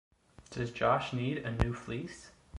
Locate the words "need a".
1.13-1.51